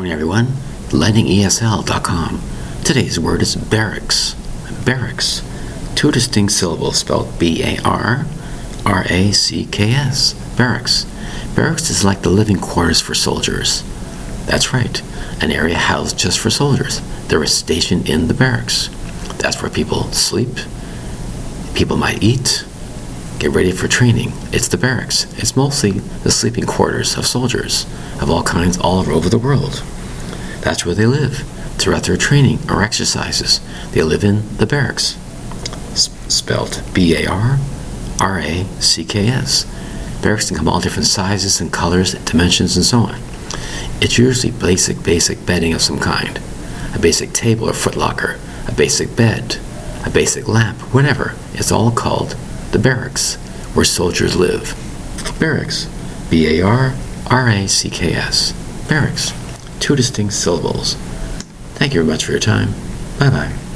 morning, 0.00 0.14
everyone. 0.14 0.46
LightningESL.com. 0.92 2.40
Today's 2.86 3.20
word 3.20 3.42
is 3.42 3.54
barracks. 3.54 4.32
Barracks. 4.86 5.42
Two 5.94 6.10
distinct 6.10 6.54
syllables 6.54 6.96
spelled 6.96 7.38
B 7.38 7.62
A 7.62 7.78
R 7.84 8.24
R 8.86 9.04
A 9.10 9.30
C 9.32 9.66
K 9.66 9.92
S. 9.92 10.32
Barracks. 10.56 11.04
Barracks 11.54 11.90
is 11.90 12.02
like 12.02 12.22
the 12.22 12.30
living 12.30 12.56
quarters 12.56 13.02
for 13.02 13.14
soldiers. 13.14 13.82
That's 14.46 14.72
right, 14.72 15.02
an 15.42 15.50
area 15.50 15.76
housed 15.76 16.18
just 16.18 16.38
for 16.38 16.48
soldiers. 16.48 17.02
They're 17.28 17.44
stationed 17.44 18.08
in 18.08 18.26
the 18.26 18.32
barracks. 18.32 18.88
That's 19.36 19.60
where 19.60 19.70
people 19.70 20.04
sleep, 20.12 20.56
people 21.74 21.98
might 21.98 22.22
eat, 22.22 22.64
get 23.40 23.50
ready 23.52 23.72
for 23.72 23.88
training. 23.88 24.32
It's 24.52 24.68
the 24.68 24.76
barracks. 24.76 25.24
It's 25.38 25.56
mostly 25.56 25.92
the 25.92 26.30
sleeping 26.30 26.66
quarters 26.66 27.16
of 27.16 27.26
soldiers 27.26 27.86
of 28.20 28.30
all 28.30 28.42
kinds 28.42 28.78
all 28.78 28.98
over 29.10 29.30
the 29.30 29.38
world. 29.38 29.82
That's 30.60 30.84
where 30.84 30.94
they 30.94 31.06
live 31.06 31.38
throughout 31.78 32.02
their 32.04 32.18
training 32.18 32.58
or 32.70 32.82
exercises. 32.82 33.60
They 33.92 34.02
live 34.02 34.24
in 34.24 34.58
the 34.58 34.66
barracks. 34.66 35.16
S- 35.92 36.10
spelled 36.28 36.82
B 36.92 37.14
A 37.16 37.26
R 37.26 37.58
R 38.20 38.38
A 38.38 38.64
C 38.78 39.04
K 39.04 39.28
S. 39.28 39.64
Barracks 40.22 40.48
can 40.48 40.58
come 40.58 40.68
all 40.68 40.80
different 40.80 41.06
sizes 41.06 41.62
and 41.62 41.72
colors, 41.72 42.12
dimensions, 42.12 42.76
and 42.76 42.84
so 42.84 42.98
on. 42.98 43.18
It's 44.02 44.18
usually 44.18 44.52
basic, 44.52 45.02
basic 45.02 45.46
bedding 45.46 45.72
of 45.72 45.80
some 45.80 45.98
kind 45.98 46.38
a 46.94 46.98
basic 46.98 47.32
table 47.32 47.68
or 47.68 47.72
footlocker, 47.72 48.38
a 48.68 48.72
basic 48.72 49.14
bed, 49.16 49.56
a 50.04 50.10
basic 50.10 50.48
lamp, 50.48 50.76
whatever. 50.92 51.34
It's 51.54 51.70
all 51.70 51.92
called 51.92 52.36
the 52.72 52.78
barracks, 52.78 53.36
where 53.74 53.84
soldiers 53.84 54.36
live. 54.36 54.74
Barracks. 55.38 55.86
B 56.30 56.60
A 56.60 56.62
R 56.64 56.94
R 57.28 57.48
A 57.48 57.66
C 57.66 57.90
K 57.90 58.12
S. 58.12 58.52
Barracks. 58.88 59.32
Two 59.80 59.96
distinct 59.96 60.34
syllables. 60.34 60.94
Thank 61.74 61.94
you 61.94 62.02
very 62.02 62.12
much 62.12 62.24
for 62.24 62.32
your 62.32 62.40
time. 62.40 62.72
Bye 63.18 63.30
bye. 63.30 63.69